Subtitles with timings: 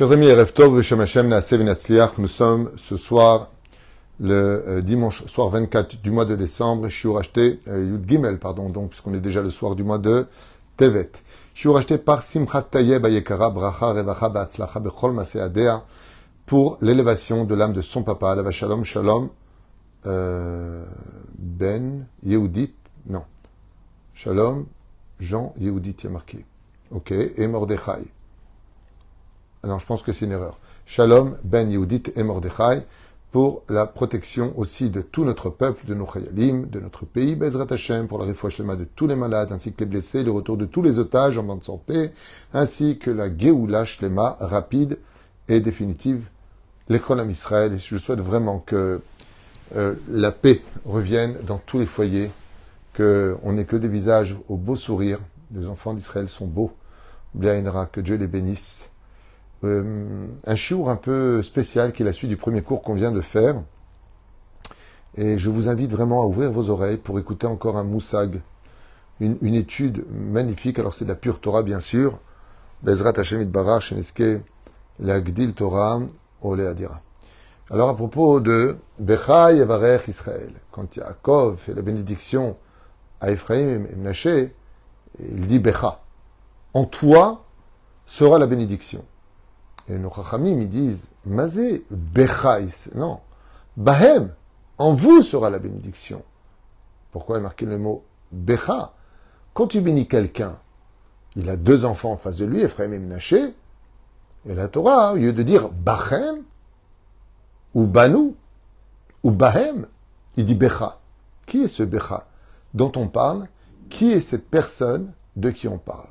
[0.00, 0.28] Chers amis,
[2.16, 3.50] nous sommes ce soir,
[4.18, 4.32] le
[4.66, 8.88] euh, dimanche soir 24 du mois de décembre, Shiur acheté, euh, Yud Gimel, pardon, donc,
[8.88, 10.26] puisqu'on est déjà le soir du mois de
[10.78, 11.10] Tevet.
[11.52, 15.84] Shiur acheté par Simchat Tayeb Ayekara, Bracha Revacha Ba'atzlacha Bechol Maseadea,
[16.46, 19.28] pour l'élévation de l'âme de son papa, Lava Shalom, Shalom,
[20.06, 20.82] euh,
[21.36, 22.72] Ben, Yehudit,
[23.04, 23.24] non.
[24.14, 24.64] Shalom,
[25.18, 26.46] Jean Yehudit, il y a marqué.
[26.90, 28.00] Ok, et Mordechai.
[29.62, 30.58] Non, je pense que c'est une erreur.
[30.86, 32.82] Shalom, Ben Yehudit et Mordechai,
[33.30, 37.66] pour la protection aussi de tout notre peuple, de nos chayalim, de notre pays, Bezrat
[37.70, 40.64] Hashem, pour la refouach de tous les malades, ainsi que les blessés, le retour de
[40.64, 42.10] tous les otages en bonne santé,
[42.54, 44.98] ainsi que la Geoula Shlema rapide
[45.48, 46.24] et définitive,
[46.88, 47.22] l'école.
[47.30, 49.00] Je souhaite vraiment que
[49.76, 52.30] euh, la paix revienne dans tous les foyers,
[52.96, 55.18] qu'on n'ait que des visages au beau sourire.
[55.54, 56.72] Les enfants d'Israël sont beaux.
[57.34, 58.89] Bien que Dieu les bénisse
[59.62, 63.12] euh, un chiour un peu spécial qui est la suite du premier cours qu'on vient
[63.12, 63.56] de faire.
[65.16, 68.40] Et je vous invite vraiment à ouvrir vos oreilles pour écouter encore un moussag,
[69.18, 70.78] une, étude magnifique.
[70.78, 72.18] Alors c'est de la pure Torah bien sûr.
[72.82, 74.40] Bezrat Hashem Barar, Sheneske,
[74.98, 76.00] la Gdil Torah,
[76.42, 77.02] Ole Adira.
[77.70, 82.56] Alors à propos de Bechai Yavarech Israël, quand Yaakov fait la bénédiction
[83.20, 84.54] à Ephraim et Menaché,
[85.18, 86.00] il dit Becha.
[86.72, 87.44] En toi
[88.06, 89.04] sera la bénédiction.
[89.90, 92.90] Et nos chachamim, ils disent, Mazé, Bechais.
[92.94, 93.20] Non.
[93.76, 94.32] Bahem,
[94.78, 96.22] en vous sera la bénédiction.
[97.10, 98.92] Pourquoi il marqué le mot Becha?
[99.52, 100.58] Quand tu bénis quelqu'un,
[101.34, 103.52] il a deux enfants en face de lui, Ephraim et Menaché,
[104.48, 106.44] et la Torah, au lieu de dire Bachem,
[107.74, 108.34] ou Banu,
[109.24, 109.86] ou Bahem,
[110.36, 111.00] il dit Becha.
[111.46, 112.28] Qui est ce Becha
[112.74, 113.48] dont on parle?
[113.88, 116.06] Qui est cette personne de qui on parle?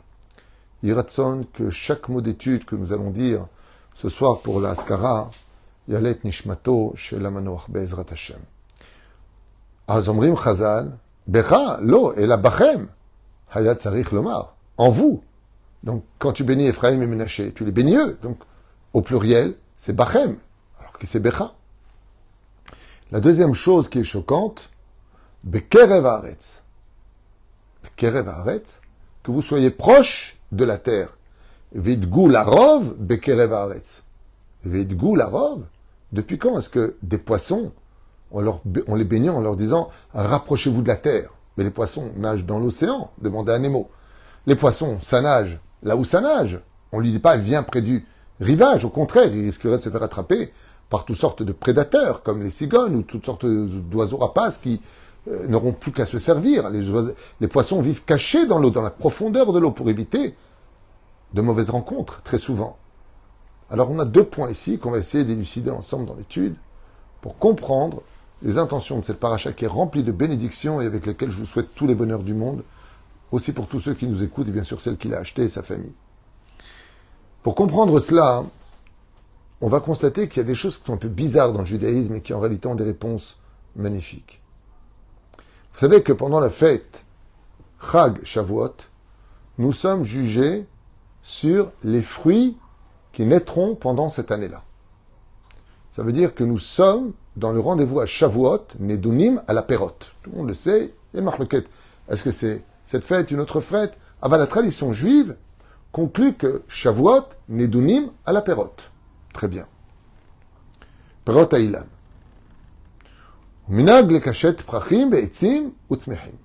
[0.83, 3.47] Iratson, que chaque mot d'étude que nous allons dire
[4.01, 5.29] ce soir pour la Askara,
[5.89, 7.29] Yalet Nishmato chez la
[7.67, 8.39] Bezrat Hashem.
[9.89, 12.87] Azomrim Chazal, Becha, lo, et la Bachem,
[13.51, 15.21] Hayat Sarich Lomar, en vous.
[15.83, 18.17] Donc, quand tu bénis Ephraim et Menaché, tu les bénis eux.
[18.21, 18.39] Donc,
[18.93, 20.37] au pluriel, c'est Bachem,
[20.79, 21.51] alors que c'est Becha.
[23.11, 24.69] La deuxième chose qui est choquante,
[25.43, 26.63] Bekerev Haaretz.
[27.83, 28.79] Bekerev Haaretz,
[29.23, 31.17] que vous soyez proche de la terre.
[31.73, 34.03] Vidgou larov bekerev haaretz.
[34.65, 35.63] Vidgou larov.
[36.11, 37.71] Depuis quand est-ce que des poissons,
[38.31, 42.59] on, les baignait en leur disant rapprochez-vous de la terre Mais les poissons nagent dans
[42.59, 43.89] l'océan, demandez à Nemo.
[44.47, 46.59] Les poissons, ça nage là où ça nage.
[46.91, 48.05] On lui dit pas viens près du
[48.39, 48.85] rivage.
[48.85, 50.51] Au contraire, il risquerait de se faire attraper
[50.89, 54.81] par toutes sortes de prédateurs, comme les cigognes ou toutes sortes d'oiseaux rapaces qui
[55.27, 56.71] euh, n'auront plus qu'à se servir.
[57.39, 60.35] Les poissons vivent cachés dans l'eau, dans la profondeur de l'eau, pour éviter
[61.33, 62.77] de mauvaises rencontres, très souvent.
[63.69, 66.55] Alors on a deux points ici qu'on va essayer d'élucider ensemble dans l'étude
[67.21, 68.01] pour comprendre
[68.41, 71.45] les intentions de cette paracha qui est remplie de bénédictions et avec lesquelles je vous
[71.45, 72.63] souhaite tous les bonheurs du monde,
[73.31, 75.49] aussi pour tous ceux qui nous écoutent et bien sûr celle qu'il a achetée et
[75.49, 75.93] sa famille.
[77.43, 78.43] Pour comprendre cela,
[79.61, 81.65] on va constater qu'il y a des choses qui sont un peu bizarres dans le
[81.65, 83.37] judaïsme et qui en réalité ont des réponses
[83.75, 84.41] magnifiques.
[85.73, 87.03] Vous savez que pendant la fête
[87.91, 88.75] Chag Shavuot,
[89.57, 90.65] nous sommes jugés
[91.29, 92.57] sur les fruits
[93.13, 94.63] qui naîtront pendant cette année-là.
[95.91, 100.11] Ça veut dire que nous sommes dans le rendez-vous à Shavuot, Nedunim à la Pérote.
[100.23, 101.19] Tout le monde le sait, et.
[102.09, 103.93] Est-ce que c'est cette fête, une autre fête?
[104.23, 105.35] Ah ben la tradition juive
[105.91, 108.89] conclut que Shavuot, Nedunim à la Pérote.
[109.31, 109.67] Très bien.
[111.25, 111.85] Perot Aïlam.
[113.67, 116.39] Minag le kachet prachim be'etzim utzmehim.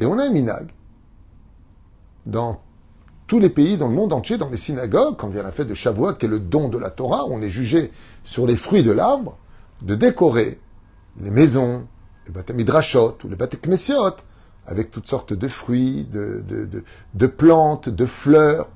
[0.00, 0.70] Et on a un minag
[2.24, 2.62] dans
[3.32, 5.72] tous les pays dans le monde entier, dans les synagogues, quand vient la fête de
[5.72, 7.90] Shavuot, qui est le don de la Torah, on est jugé
[8.24, 9.38] sur les fruits de l'arbre,
[9.80, 10.60] de décorer
[11.18, 11.86] les maisons,
[12.26, 14.16] les batamidrashot ou les bateknesiot,
[14.66, 18.68] avec toutes sortes de fruits, de, plantes, de fleurs.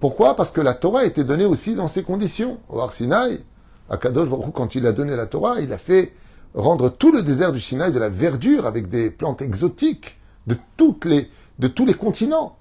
[0.00, 0.36] Pourquoi?
[0.36, 2.60] Parce que la Torah a été donnée aussi dans ces conditions.
[2.68, 3.42] Au Arsinaï,
[3.88, 6.12] à Kadosh Baruch quand il a donné la Torah, il a fait
[6.52, 11.86] rendre tout le désert du Sinaï de la verdure avec des plantes exotiques de tous
[11.86, 12.57] les continents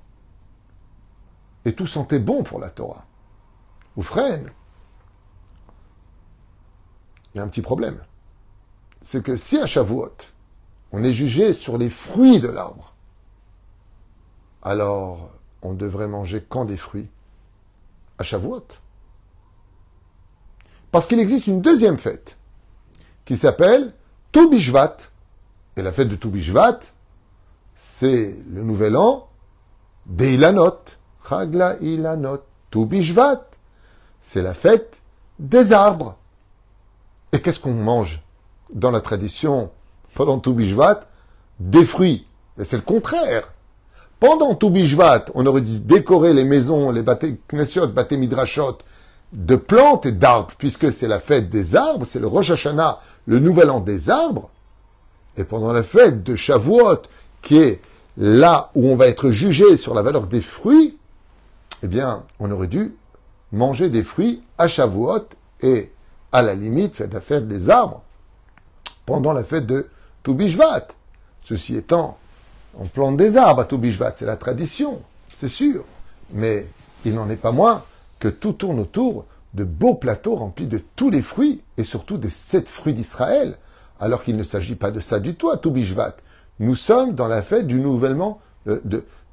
[1.67, 3.05] et tout sentait bon pour la Torah.
[3.97, 4.49] Ou freine.
[7.33, 8.01] Il y a un petit problème.
[9.01, 10.15] C'est que si à Shavuot,
[10.93, 12.93] on est jugé sur les fruits de l'arbre,
[14.61, 15.29] alors
[15.61, 17.09] on devrait manger quand des fruits?
[18.17, 18.67] À Shavuot.
[20.91, 22.37] Parce qu'il existe une deuxième fête
[23.25, 23.93] qui s'appelle
[24.31, 24.97] Toubishvat.
[25.75, 26.79] Et la fête de Toubishvat,
[27.75, 29.29] c'est le nouvel an
[30.05, 30.96] d'Eilanot.
[34.21, 35.01] C'est la fête
[35.39, 36.15] des arbres.
[37.33, 38.21] Et qu'est-ce qu'on mange
[38.73, 39.71] dans la tradition
[40.13, 40.57] pendant tout
[41.59, 42.25] Des fruits.
[42.57, 43.51] Et c'est le contraire.
[44.19, 44.73] Pendant tout
[45.35, 48.77] on aurait dû décorer les maisons, les bâtés knessiot, bâtés midrashot,
[49.33, 53.39] de plantes et d'arbres, puisque c'est la fête des arbres, c'est le Rosh Hashanah, le
[53.39, 54.49] nouvel an des arbres.
[55.35, 57.03] Et pendant la fête de Shavuot,
[57.41, 57.81] qui est
[58.17, 60.96] là où on va être jugé sur la valeur des fruits,
[61.83, 62.95] eh bien, on aurait dû
[63.51, 65.27] manger des fruits à Shavuot
[65.61, 65.91] et
[66.31, 68.03] à la limite faire la fête des arbres
[69.05, 69.87] pendant la fête de
[70.23, 70.87] Toubishvat.
[71.43, 72.17] Ceci étant,
[72.77, 75.01] on plante des arbres à Toubishvat, c'est la tradition,
[75.33, 75.85] c'est sûr.
[76.33, 76.67] Mais
[77.05, 77.83] il n'en est pas moins
[78.19, 82.29] que tout tourne autour de beaux plateaux remplis de tous les fruits et surtout des
[82.29, 83.57] sept fruits d'Israël,
[83.99, 86.17] alors qu'il ne s'agit pas de ça du tout à Toubishvat.
[86.59, 88.81] Nous sommes dans la fête du, nouvellement, euh,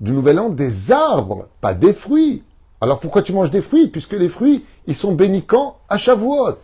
[0.05, 2.45] du nouvel an des arbres, pas des fruits.
[2.81, 5.47] Alors pourquoi tu manges des fruits Puisque les fruits, ils sont bénis
[5.89, 6.59] à Shavuot?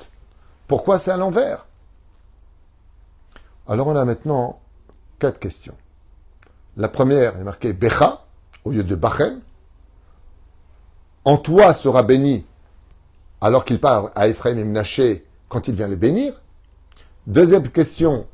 [0.69, 1.67] Pourquoi c'est à l'envers?
[3.67, 4.61] Alors on a maintenant
[5.19, 5.75] quatre questions.
[6.77, 8.25] La première est marquée Becha,
[8.65, 9.41] au lieu de Bachem.
[11.25, 12.45] En toi sera béni,
[13.41, 16.35] alors qu'il parle à Ephraim et Menaché quand il vient les bénir.
[17.27, 18.27] Deuxième question,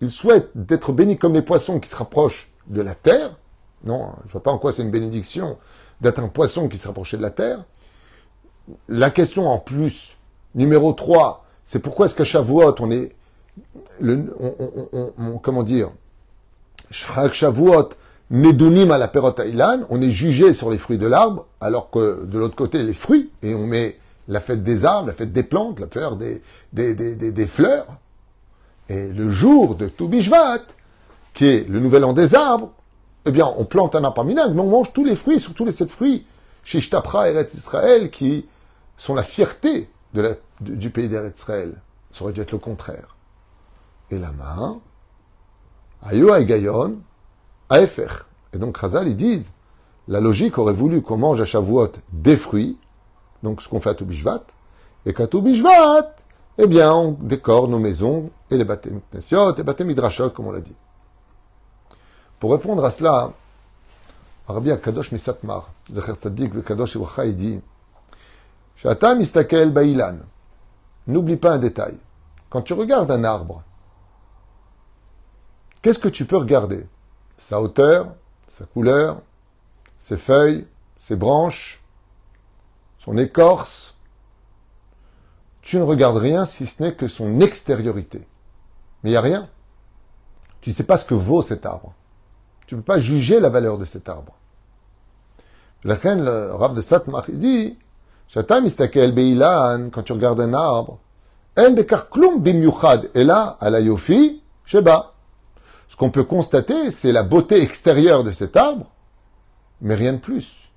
[0.00, 3.36] Il souhaite d'être béni comme les poissons qui se rapprochent de la terre.
[3.84, 5.58] Non, je vois pas en quoi c'est une bénédiction
[6.00, 7.64] d'être un poisson qui se rapprochait de la terre.
[8.88, 10.16] La question en plus,
[10.54, 13.12] numéro 3, c'est pourquoi est-ce qu'à Shavuot, on est,
[14.00, 14.34] le,
[15.42, 15.90] comment dire,
[16.90, 17.90] Shavuot,
[18.30, 19.10] Nedunim à la
[19.90, 23.30] on est jugé sur les fruits de l'arbre, alors que de l'autre côté, les fruits,
[23.42, 23.98] et on met
[24.28, 27.86] la fête des arbres, la fête des plantes, la fête des, des, des, fleurs.
[28.90, 30.64] Et le jour de Toubishvat,
[31.32, 32.72] qui est le nouvel an des arbres,
[33.24, 35.88] eh bien, on plante un arbre mais on mange tous les fruits, surtout les sept
[35.88, 36.26] fruits,
[36.64, 38.46] Shishtapra et Eretz Israël, qui
[38.96, 39.88] sont la fierté
[40.60, 41.74] du pays d'Eretz Israël.
[42.10, 43.14] Ça aurait dû être le contraire.
[44.10, 44.80] Et la main,
[46.02, 46.96] Ayo Gayon,
[47.70, 48.08] Aefer.
[48.52, 49.52] Et donc, Razal, ils disent,
[50.08, 52.76] la logique aurait voulu qu'on mange à Shavuot des fruits,
[53.44, 54.42] donc ce qu'on fait à Toubishvat,
[55.06, 56.12] et qu'à Toubishvat,
[56.58, 59.18] eh bien, on décore nos maisons et les baptêmes et
[59.56, 60.74] les baptêmes midrashot, comme on l'a dit.
[62.38, 63.32] Pour répondre à cela,
[64.48, 67.60] Rabbi Akadosh Misatmar, Zecher Tzadik, le Kadosh Iwacha, il dit
[68.76, 70.18] Shatam istakel ba'ilan.
[71.06, 71.98] N'oublie pas un détail.
[72.48, 73.62] Quand tu regardes un arbre,
[75.82, 76.86] qu'est-ce que tu peux regarder?
[77.36, 78.14] Sa hauteur,
[78.48, 79.20] sa couleur,
[79.98, 80.66] ses feuilles,
[80.98, 81.82] ses branches,
[82.98, 83.96] son écorce.
[85.62, 88.26] Tu ne regardes rien si ce n'est que son extériorité.
[89.02, 89.48] Mais il n'y a rien.
[90.60, 91.94] Tu ne sais pas ce que vaut cet arbre.
[92.66, 94.34] Tu ne peux pas juger la valeur de cet arbre.
[95.84, 97.78] La reine, le Rav de Satmar, il dit,
[98.32, 98.42] quand
[100.04, 100.98] tu regardes un arbre,
[101.56, 105.14] et là, à la yofi, sheba.
[105.88, 108.86] Ce qu'on peut constater, c'est la beauté extérieure de cet arbre,
[109.80, 110.70] mais rien de plus.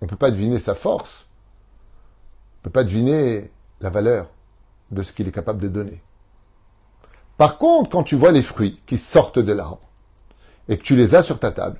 [0.00, 1.26] On ne peut pas deviner sa force.
[1.26, 3.50] On ne peut pas deviner
[3.80, 4.28] la valeur
[4.90, 6.02] de ce qu'il est capable de donner.
[7.36, 9.80] Par contre, quand tu vois les fruits qui sortent de l'arbre
[10.68, 11.78] et que tu les as sur ta table,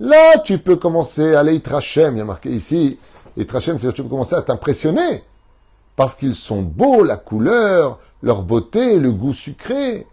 [0.00, 2.14] là, tu peux commencer à aller trachem.
[2.14, 2.98] Il y a marqué ici,
[3.36, 5.22] et trachem, c'est-à-dire tu peux commencer à t'impressionner
[5.96, 10.06] parce qu'ils sont beaux, la couleur, leur beauté, le goût sucré.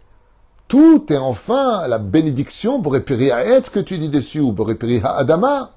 [0.68, 5.16] Tout est enfin la bénédiction pour à ce que tu dis dessus, ou pour à
[5.16, 5.72] Adama.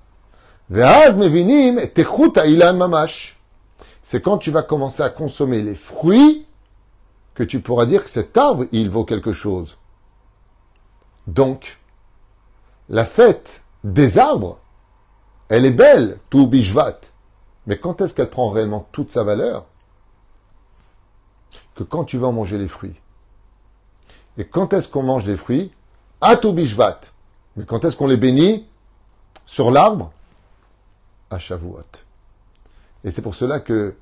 [4.02, 6.45] C'est quand tu vas commencer à consommer les fruits
[7.36, 9.78] que tu pourras dire que cet arbre, il vaut quelque chose.
[11.28, 11.80] Donc,
[12.90, 14.60] la fête des arbres,
[15.50, 17.00] elle est belle, tout bishvat.
[17.68, 19.66] Mais quand est-ce qu'elle prend réellement toute sa valeur?
[21.76, 22.96] Que quand tu vas manger les fruits.
[24.38, 25.72] Et quand est-ce qu'on mange des fruits?
[26.22, 27.02] À tout bishvat.
[27.58, 28.66] Mais quand est-ce qu'on les bénit?
[29.46, 30.12] Sur l'arbre?
[31.30, 31.84] À Shavuot.
[33.04, 33.96] Et c'est pour cela que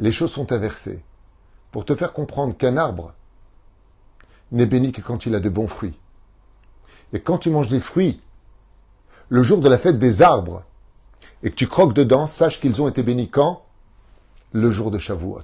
[0.00, 1.02] les choses sont inversées.
[1.76, 3.12] Pour te faire comprendre qu'un arbre
[4.50, 5.92] n'est béni que quand il a de bons fruits.
[7.12, 8.22] Et quand tu manges des fruits,
[9.28, 10.62] le jour de la fête des arbres,
[11.42, 13.62] et que tu croques dedans, sache qu'ils ont été bénis quand?
[14.52, 15.42] Le jour de Shavuot.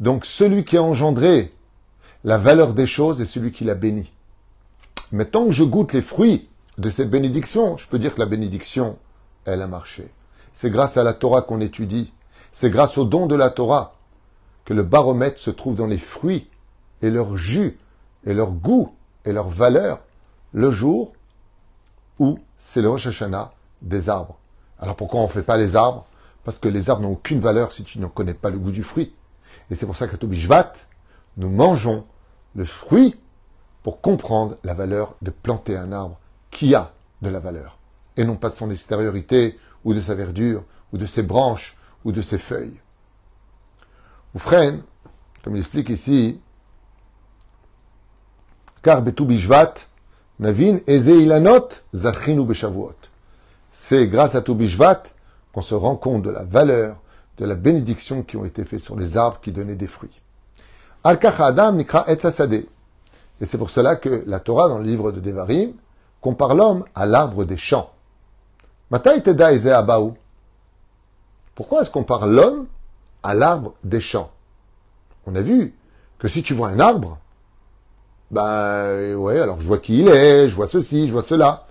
[0.00, 1.54] Donc celui qui a engendré
[2.22, 4.12] la valeur des choses est celui qui l'a béni.
[5.12, 8.26] Mais tant que je goûte les fruits de cette bénédiction, je peux dire que la
[8.26, 8.98] bénédiction
[9.46, 10.10] elle a marché.
[10.52, 12.12] C'est grâce à la Torah qu'on étudie.
[12.52, 13.94] C'est grâce au don de la Torah
[14.64, 16.48] que le baromètre se trouve dans les fruits
[17.02, 17.78] et leur jus
[18.24, 20.00] et leur goût et leur valeur
[20.52, 21.12] le jour
[22.18, 24.38] où c'est le Rosh Hashanah des arbres.
[24.78, 26.06] Alors pourquoi on ne fait pas les arbres?
[26.44, 28.82] Parce que les arbres n'ont aucune valeur si tu n'en connais pas le goût du
[28.82, 29.14] fruit.
[29.70, 30.72] Et c'est pour ça qu'à Tobishvat,
[31.36, 32.04] nous mangeons
[32.54, 33.16] le fruit
[33.82, 36.18] pour comprendre la valeur de planter un arbre
[36.50, 36.92] qui a
[37.22, 37.78] de la valeur.
[38.16, 42.12] Et non pas de son extériorité, ou de sa verdure, ou de ses branches, ou
[42.12, 42.78] de ses feuilles.
[44.34, 46.40] Ou comme il explique ici,
[48.82, 49.74] car Betou Bishvat,
[50.38, 52.94] Navin Ilanot, Zachinu Beshavuot.
[53.70, 55.02] C'est grâce à Toubishvat
[55.52, 56.96] qu'on se rend compte de la valeur
[57.38, 60.20] de la bénédiction qui ont été faites sur les arbres qui donnaient des fruits.
[61.04, 61.18] al
[61.74, 62.16] Nikra Et
[63.44, 65.72] c'est pour cela que la Torah, dans le livre de Devarim,
[66.20, 67.90] compare l'homme à l'arbre des champs.
[71.54, 72.66] Pourquoi est-ce qu'on parle l'homme
[73.22, 74.30] à l'arbre des champs
[75.26, 75.74] On a vu
[76.18, 77.18] que si tu vois un arbre,
[78.30, 81.66] ben ouais, alors je vois qui il est, je vois ceci, je vois cela.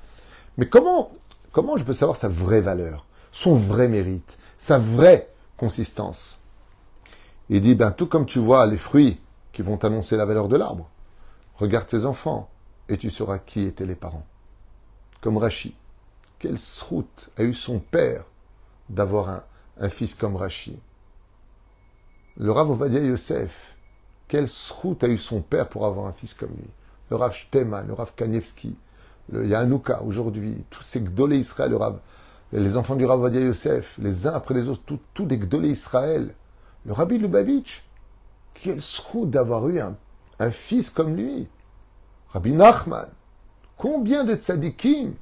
[0.57, 1.11] Mais comment,
[1.51, 6.37] comment je peux savoir sa vraie valeur, son vrai mérite, sa vraie consistance?
[7.49, 9.19] Il dit, ben tout comme tu vois les fruits
[9.51, 10.89] qui vont annoncer la valeur de l'arbre,
[11.57, 12.49] regarde ses enfants
[12.89, 14.25] et tu sauras qui étaient les parents.
[15.21, 15.75] Comme Rachi.
[16.39, 18.25] Quelle sroute a eu son père
[18.89, 19.43] d'avoir
[19.79, 20.79] un, fils comme Rachi?
[22.41, 23.75] Le Rav Ovadia Yosef,
[24.27, 26.71] quelle sroute a eu son père pour avoir un fils comme lui?
[27.11, 28.75] Le Rav Shteman, le Rav Kanievski,
[29.31, 31.99] le Yanouka aujourd'hui, tous ces Gdolé Israël, le Rav,
[32.51, 34.81] les enfants du Rav Ovadia Yosef, les uns après les autres,
[35.13, 36.33] tous des Gdolé Israël,
[36.87, 37.83] le Rabbi Lubavitch,
[38.55, 39.95] quelle sroute d'avoir eu un,
[40.39, 41.47] un, fils comme lui?
[42.29, 43.09] Rabbi Nachman,
[43.77, 45.13] combien de tzadikim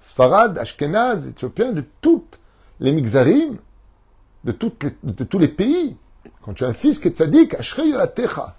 [0.00, 2.40] Sfarad, Ashkenaz, Éthiopiens, de toutes
[2.80, 3.58] les mixarim,
[4.44, 5.98] de, tous les pays.
[6.44, 8.54] Quand tu as un fils qui est tzaddik, Ashrei Techa.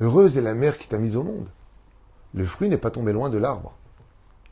[0.00, 1.46] Heureuse est la mère qui t'a mise au monde.
[2.32, 3.76] Le fruit n'est pas tombé loin de l'arbre.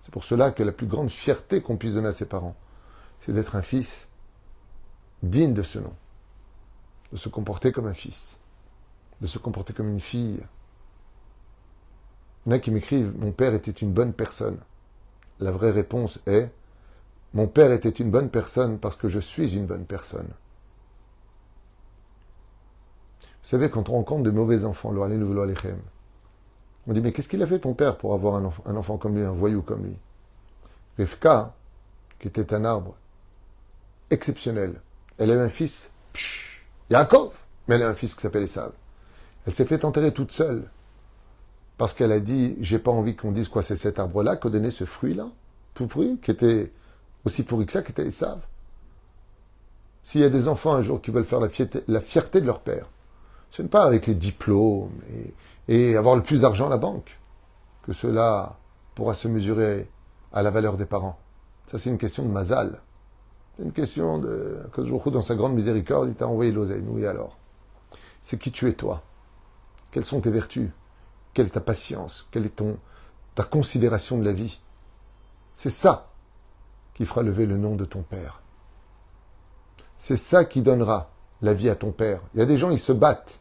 [0.02, 2.54] C'est pour cela que la plus grande fierté qu'on puisse donner à ses parents,
[3.20, 4.10] c'est d'être un fils
[5.22, 5.94] digne de ce nom,
[7.10, 8.38] de se comporter comme un fils,
[9.22, 10.42] de se comporter comme une fille.
[12.44, 14.58] Il y en a qui m'écrivent Mon père était une bonne personne.
[15.38, 16.52] La vraie réponse est
[17.32, 20.28] Mon père était une bonne personne parce que je suis une bonne personne.
[23.46, 27.60] Vous savez, quand on rencontre de mauvais enfants, on dit Mais qu'est-ce qu'il a fait
[27.60, 29.96] ton père pour avoir un enfant, comme lui, un voyou comme lui?
[30.98, 31.54] Rivka,
[32.18, 32.96] qui était un arbre
[34.10, 34.80] exceptionnel,
[35.18, 37.34] elle a un fils, psh, Yaakov,
[37.68, 38.72] mais elle a un fils qui s'appelle Esav.
[39.46, 40.68] Elle s'est fait enterrer toute seule
[41.78, 44.72] parce qu'elle a dit j'ai pas envie qu'on dise quoi c'est cet arbre-là qu'a donné
[44.72, 45.28] ce fruit-là,
[45.72, 46.72] tout pourri, qui était
[47.24, 48.44] aussi pourri que ça, qui était savent.
[50.02, 52.88] S'il y a des enfants un jour qui veulent faire la fierté de leur père,
[53.50, 54.92] ce n'est pas avec les diplômes
[55.68, 57.18] et, avoir le plus d'argent à la banque
[57.82, 58.58] que cela
[58.94, 59.88] pourra se mesurer
[60.32, 61.18] à la valeur des parents.
[61.66, 62.80] Ça, c'est une question de mazal.
[63.56, 66.84] C'est une question de que jour dans sa grande miséricorde, il t'a envoyé l'oseille.
[66.86, 67.38] Oui, alors.
[68.22, 69.02] C'est qui tu es, toi?
[69.90, 70.70] Quelles sont tes vertus?
[71.32, 72.28] Quelle est ta patience?
[72.30, 72.78] Quelle est ton,
[73.34, 74.60] ta considération de la vie?
[75.54, 76.10] C'est ça
[76.94, 78.42] qui fera lever le nom de ton Père.
[79.98, 81.10] C'est ça qui donnera
[81.46, 82.20] la vie à ton Père.
[82.34, 83.40] Il y a des gens, ils se battent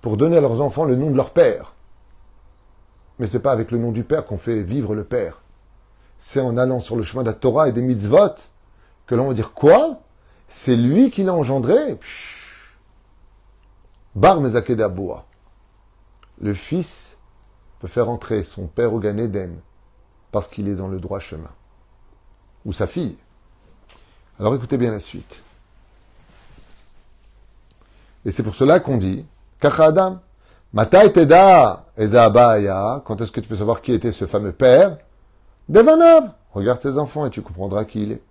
[0.00, 1.74] pour donner à leurs enfants le nom de leur Père.
[3.18, 5.42] Mais ce n'est pas avec le nom du Père qu'on fait vivre le Père.
[6.16, 8.34] C'est en allant sur le chemin de la Torah et des mitzvot
[9.06, 10.00] que l'on va dire quoi?
[10.48, 11.98] C'est lui qui l'a engendré?
[14.14, 14.40] Bar
[14.90, 15.26] Boa.
[16.40, 17.18] Le Fils
[17.80, 19.60] peut faire entrer son père au Gan Eden
[20.32, 21.50] parce qu'il est dans le droit chemin.
[22.64, 23.16] Ou sa fille.
[24.38, 25.42] Alors écoutez bien la suite.
[28.24, 29.24] Et c'est pour cela qu'on dit,
[29.62, 30.20] Adam,
[30.72, 34.98] Matai Teda Ezaabaya, quand est-ce que tu peux savoir qui était ce fameux père
[35.68, 38.22] Devanav, regarde ses enfants et tu comprendras qui il est.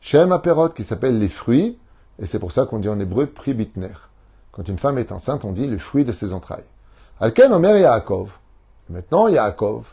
[0.00, 1.78] Shem Aperot, qui s'appelle les fruits,
[2.20, 3.92] et c'est pour ça qu'on dit en hébreu pribitner.
[4.52, 6.64] Quand une femme est enceinte, on dit le fruit de ses entrailles.
[7.20, 8.30] Alken Omer Yaakov.
[8.88, 9.84] Maintenant, Yaakov.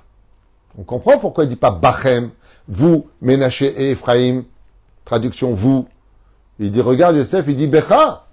[0.78, 2.30] On comprend pourquoi il dit pas Bachem,
[2.68, 4.44] vous, Ménaché et Ephraim.
[5.06, 5.88] Traduction vous.
[6.60, 8.26] Il dit, regarde Yosef, il dit Becha,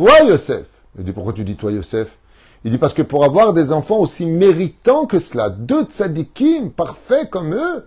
[0.00, 0.66] toi Yosef.
[0.98, 2.16] Il dit, pourquoi tu dis toi Yosef?
[2.64, 7.28] Il dit, parce que pour avoir des enfants aussi méritants que cela, deux tzadikim, parfaits
[7.28, 7.86] comme eux,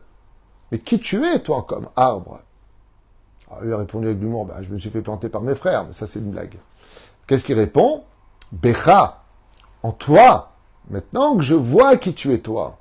[0.71, 2.41] mais qui tu es, toi, comme arbre?
[3.49, 5.55] Alors, ah, lui a répondu avec l'humour, bah, je me suis fait planter par mes
[5.55, 6.55] frères, mais ça c'est une blague.
[7.25, 8.03] Qu'est-ce qu'il répond?
[8.51, 9.23] Becha,
[9.81, 10.53] en toi,
[10.89, 12.77] Maintenant que je vois qui tu es toi,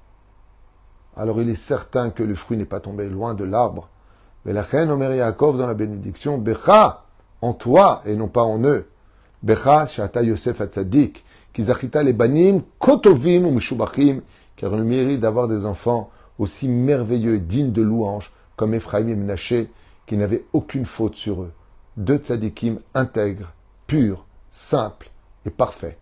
[1.16, 3.88] alors il est certain que le fruit n'est pas tombé loin de l'arbre.
[4.44, 7.04] Mais la reine Omer Yaakov dans la bénédiction, Becha,
[7.42, 8.88] en toi et non pas en eux.
[9.42, 14.20] Becha, Shata Yosef Atzadik, Kizachita les banim, Kotovim ou Meshubachim,
[14.56, 19.70] car le mérite d'avoir des enfants aussi merveilleux, dignes de louange, comme Ephraim et Menaché,
[20.06, 21.52] qui n'avaient aucune faute sur eux.
[21.96, 23.52] Deux tzadikim intègres,
[23.86, 25.10] purs, simples
[25.44, 25.98] et parfaits.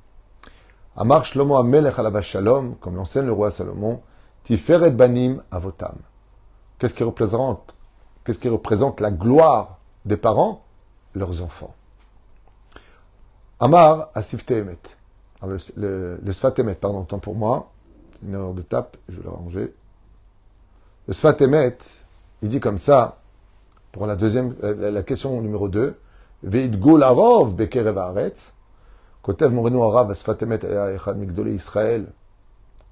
[0.97, 4.03] Amar Shlomo Amelech Alav Shalom, comme l'enseigne le roi Salomon,
[4.45, 5.97] Tiferet Banim Avotam.
[6.79, 7.75] Qu'est-ce qui représente
[8.25, 10.65] Qu'est-ce qui représente la gloire des parents?
[11.15, 11.75] Leurs enfants.
[13.63, 14.79] Amar à Emet.
[15.43, 17.71] Ah, le, le, pardon, tant pour moi.
[18.13, 19.75] C'est une erreur de tape, je vais le ranger.
[21.07, 21.77] Le Sfat Emet,
[22.41, 23.19] il dit comme ça,
[23.93, 25.95] pour la deuxième, euh, la, question numéro 2.
[26.43, 28.53] Veidgul Arov Bekerev Haaretz.
[29.21, 32.07] Kotev Moreno Arav Sfat Emet Echad Migdolé Israël.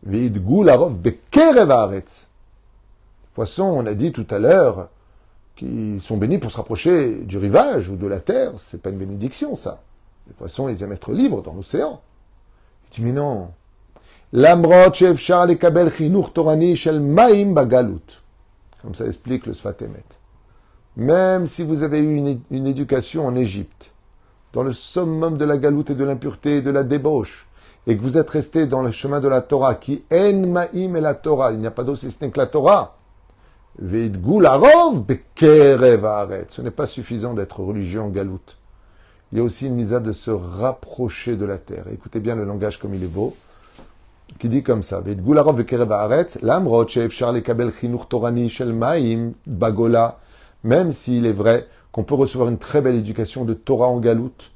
[0.02, 2.26] Veidgul Arov Bekerev Haaretz.
[3.32, 4.90] Poissons, on a dit tout à l'heure,
[5.56, 8.98] qui sont bénis pour se rapprocher du rivage ou de la terre, c'est pas une
[8.98, 9.80] bénédiction ça.
[10.28, 12.00] Les poissons, ils aiment être libres dans l'océan.
[12.90, 13.50] Il dit, mais non.
[14.32, 14.92] L'amrot
[15.46, 18.20] lekabel chinuch torani shel maim bagalut.
[18.82, 20.04] Comme ça explique le Sfatemet.
[20.96, 22.16] Même si vous avez eu
[22.50, 23.92] une, éducation en Égypte,
[24.52, 27.48] dans le summum de la galoute et de l'impureté et de la débauche,
[27.86, 31.00] et que vous êtes resté dans le chemin de la Torah, qui en maim et
[31.00, 32.96] la Torah, il n'y a pas d'autre système que la Torah.
[33.80, 33.84] Ce
[36.60, 38.58] n'est pas suffisant d'être religieux en galoute.
[39.30, 41.84] Il y a aussi une misa de se rapprocher de la terre.
[41.92, 43.36] Écoutez bien le langage comme il est beau,
[44.38, 45.02] qui dit comme ça.
[50.64, 54.50] Même s'il est vrai qu'on peut recevoir une très belle éducation de Torah en galoute.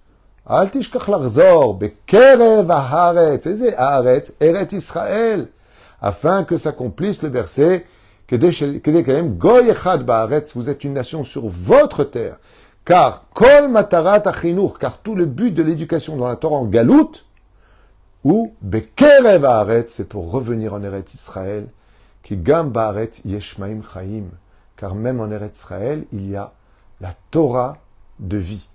[6.01, 7.85] Afin que s'accomplisse le verset,
[8.31, 12.39] vous êtes une nation sur votre terre.
[12.85, 17.25] Car, kol matarat achinour, car tout le but de l'éducation dans la Torah en galoute,
[18.25, 21.69] ou bekerev c'est pour revenir en Eretz Israël,
[22.25, 22.73] qui gam
[23.25, 24.25] yeshmaim chaim,
[24.77, 26.53] car même en Eretz Israël, il y a
[27.01, 27.79] la Torah
[28.19, 28.69] de vie.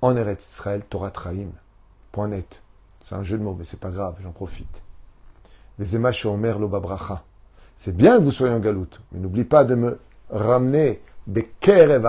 [0.00, 1.50] En Eretz Israël, Torah Traim.
[2.10, 2.60] Point net.
[3.00, 4.82] C'est un jeu de mots, mais c'est pas grave, j'en profite.
[5.78, 5.94] Les
[6.26, 7.22] Omer Lobabracha.
[7.76, 9.98] C'est bien que vous soyez en galoute, mais n'oublie pas de me
[10.30, 12.06] ramener bekerev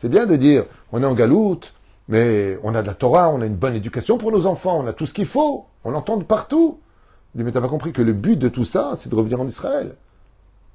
[0.00, 1.74] c'est bien de dire, on est en galoute,
[2.08, 4.86] mais on a de la Torah, on a une bonne éducation pour nos enfants, on
[4.86, 6.80] a tout ce qu'il faut, on l'entend partout.
[7.34, 9.94] Mais t'as pas compris que le but de tout ça, c'est de revenir en Israël.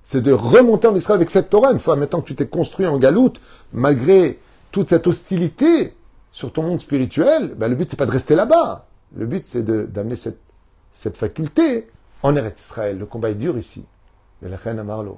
[0.04, 1.72] C'est de remonter en Israël avec cette Torah.
[1.72, 3.42] Une fois maintenant que tu t'es construit en galoute,
[3.74, 4.40] malgré
[4.72, 5.96] toute cette hostilité
[6.32, 8.86] sur ton monde spirituel, ben le but c'est pas de rester là-bas.
[9.18, 10.40] Le but c'est d'amener cette,
[10.92, 11.90] cette faculté
[12.22, 13.00] en Eretz Israël.
[13.00, 13.86] Le combat est dur ici.
[14.44, 15.18] Mais la reine Amarlo.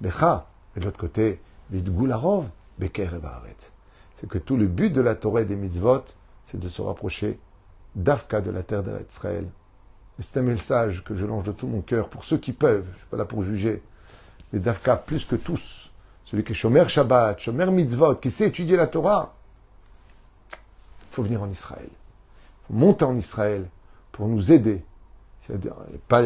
[0.00, 1.38] Becha, et de l'autre côté,
[2.80, 6.04] c'est que tout le but de la Torah et des mitzvot,
[6.44, 7.38] c'est de se rapprocher
[7.94, 9.46] d'Afka, de la terre d'Israël.
[10.18, 12.84] Et c'est un message que je lance de tout mon cœur pour ceux qui peuvent,
[12.86, 13.82] je ne suis pas là pour juger,
[14.52, 15.90] mais d'Afka plus que tous,
[16.24, 19.34] celui qui est Shomer Shabbat, Shomer Mitzvot, qui sait étudier la Torah,
[20.52, 21.88] il faut venir en Israël.
[21.88, 23.68] Il faut monter en Israël
[24.12, 24.82] pour nous aider.
[25.48, 25.68] Il n'y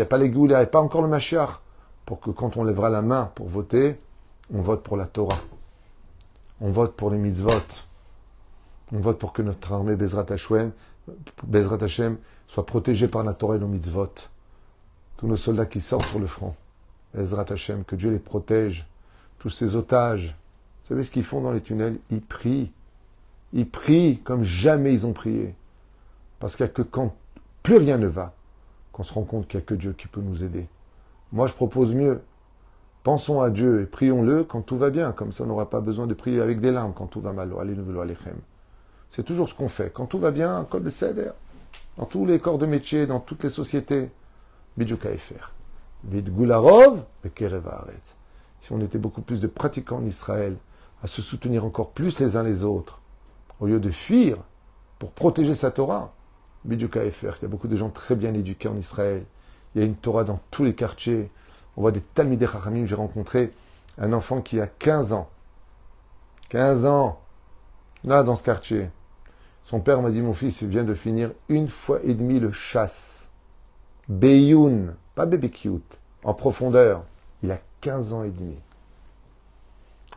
[0.00, 1.60] a pas les Goula, il n'y a pas encore le Mashiach,
[2.06, 4.00] pour que quand on lèvera la main pour voter,
[4.52, 5.38] on vote pour la Torah.
[6.60, 7.62] On vote pour les mitzvot.
[8.92, 10.72] On vote pour que notre armée Bezrat Hashem,
[12.48, 14.12] soit protégée par la Torah et nos mitzvot.
[15.16, 16.54] Tous nos soldats qui sortent sur le front.
[17.14, 18.86] Bezrat Hashem, que Dieu les protège.
[19.38, 20.36] Tous ces otages.
[20.82, 21.98] Vous savez ce qu'ils font dans les tunnels?
[22.10, 22.72] Ils prient.
[23.52, 25.54] Ils prient comme jamais ils ont prié.
[26.38, 27.14] Parce qu'il n'y a que quand
[27.62, 28.34] plus rien ne va,
[28.92, 30.68] qu'on se rend compte qu'il n'y a que Dieu qui peut nous aider.
[31.32, 32.22] Moi, je propose mieux.
[33.02, 35.12] Pensons à Dieu et prions-le quand tout va bien.
[35.12, 37.50] Comme ça, on n'aura pas besoin de prier avec des larmes quand tout va mal.
[39.08, 39.90] C'est toujours ce qu'on fait.
[39.92, 41.30] Quand tout va bien, col de céder.
[41.96, 44.10] Dans tous les corps de métier, dans toutes les sociétés.
[44.76, 45.52] Bidjoukaïfer.
[46.04, 48.02] Vidgularov et Kerevaret.
[48.58, 50.56] Si on était beaucoup plus de pratiquants en Israël,
[51.02, 53.00] à se soutenir encore plus les uns les autres,
[53.58, 54.36] au lieu de fuir
[54.98, 56.12] pour protéger sa Torah,
[56.66, 57.32] Bidjoukaïfer.
[57.38, 59.24] Il y a beaucoup de gens très bien éduqués en Israël.
[59.74, 61.30] Il y a une Torah dans tous les quartiers.
[61.76, 62.86] On voit des Talmidei Chachamim.
[62.86, 63.52] J'ai rencontré
[63.98, 65.28] un enfant qui a 15 ans.
[66.48, 67.20] 15 ans.
[68.04, 68.88] Là, dans ce quartier.
[69.64, 72.50] Son père m'a dit, mon fils, il vient de finir une fois et demi le
[72.50, 73.30] chasse.
[74.08, 77.04] Beyoun, pas baby cute, en profondeur.
[77.42, 78.58] Il a 15 ans et demi.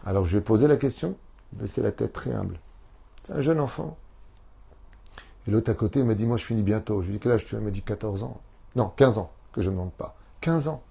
[0.06, 1.16] Alors je lui ai posé la question,
[1.52, 2.60] baissé la tête très humble.
[3.24, 3.96] C'est un jeune enfant.
[5.48, 7.02] Et l'autre à côté m'a dit, moi je finis bientôt.
[7.02, 7.60] Je lui ai dit, quel âge tu as?
[7.60, 8.42] Il m'a dit 14 ans.
[8.76, 10.16] Non, 15 ans, que je ne demande pas.
[10.42, 10.82] 15 ans.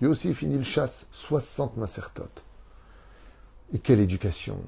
[0.00, 2.42] Lui aussi finit le chasse, 60 macertotes.
[3.72, 4.58] Et quelle éducation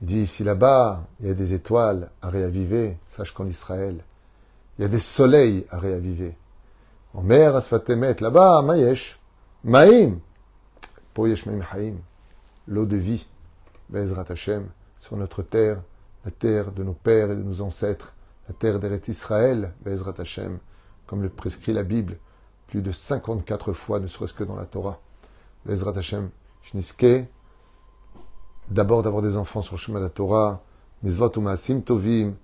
[0.00, 4.02] Il dit, si là-bas, il y a des étoiles à réaviver, sache qu'en Israël,
[4.78, 6.36] il y a des soleils à réaviver.
[7.14, 9.18] En mer, Asfatemet, là-bas, Mayesh,
[9.62, 10.18] Maïm,
[11.16, 11.98] Maïm Haïm,
[12.66, 13.26] l'eau de vie.
[13.88, 14.66] Bezrat Hashem,
[14.98, 15.82] sur notre terre,
[16.24, 18.14] la terre de nos pères et de nos ancêtres,
[18.48, 20.58] la terre d'Eret Israël, Bezrat Hashem,
[21.06, 22.16] comme le prescrit la Bible,
[22.74, 24.98] plus de 54 fois, ne serait-ce que dans la Torah.
[25.64, 27.28] Bezrat Hashem, Shniske,
[28.68, 30.60] d'abord d'avoir des enfants sur le chemin de la Torah,
[31.04, 32.34] Mizvot Maasim Tovim,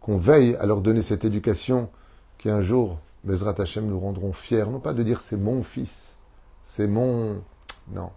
[0.00, 1.90] qu'on veille à leur donner cette éducation
[2.38, 6.16] qui un jour, Bezrat Hashem, nous rendront fiers, non pas de dire c'est mon fils,
[6.62, 7.42] c'est mon...
[7.88, 8.12] Non.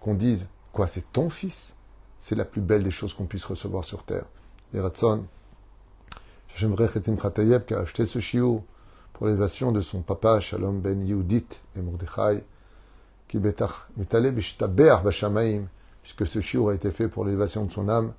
[0.00, 1.76] Qu'on dise, quoi, c'est ton fils?
[2.20, 4.26] C'est la plus belle des choses qu'on puisse recevoir sur terre.
[7.16, 8.62] Khatayeb qui a acheté ce chiot
[9.18, 12.44] pour l'élévation de son papa, Shalom ben Yehudit et Mordechai,
[13.26, 14.32] qui mitale
[15.02, 15.64] bashamaim,
[16.04, 18.12] puisque ce chiot a été fait pour l'élévation de son âme,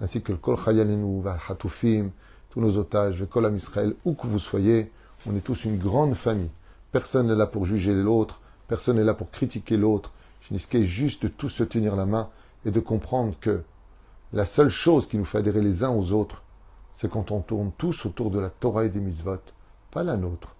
[0.00, 2.08] ainsi que le Kol Chayalinu, Hatufim,
[2.48, 4.90] tous nos otages, le Kol Israël, où que vous soyez,
[5.26, 6.52] on est tous une grande famille.
[6.90, 10.10] Personne n'est là pour juger l'autre, personne n'est là pour critiquer l'autre.
[10.40, 12.30] Je juste de tous se tenir la main
[12.64, 13.60] et de comprendre que
[14.32, 16.44] la seule chose qui nous fait adhérer les uns aux autres,
[16.94, 19.36] c'est quand on tourne tous autour de la Torah et des mitzvot,
[19.96, 20.54] pas la nôtre,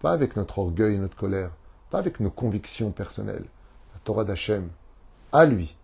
[0.00, 1.50] pas avec notre orgueil et notre colère,
[1.90, 3.44] pas avec nos convictions personnelles.
[3.92, 4.68] La Torah d'Hachem,
[5.32, 5.76] à lui,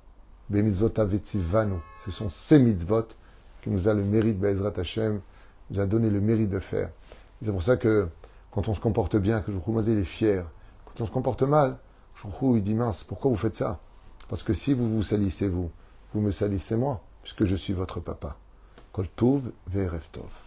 [0.49, 3.09] ce sont ces mitzvot
[3.63, 5.21] qui nous a le mérite, Bezrat Hashem,
[5.71, 6.91] nous a donné le mérite de faire.
[7.43, 8.07] C'est pour ça que
[8.53, 10.47] quand on se comporte bien, que vous il est fier.
[10.85, 11.79] Quand on se comporte mal,
[12.23, 13.81] vous il dit mince, pourquoi vous faites ça?
[14.29, 15.69] Parce que si vous vous salissez vous,
[16.13, 18.37] vous me salissez moi, puisque je suis votre papa.
[18.93, 20.44] Kol Tov Ve'erev Tov.